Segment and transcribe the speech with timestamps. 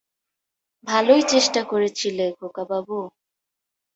[0.87, 2.97] ভালোই চেষ্টা করেছিলে, খোকাবাবু।